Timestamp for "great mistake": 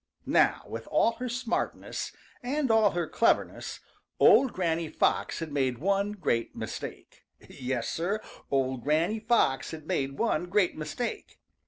6.13-7.21, 10.47-11.37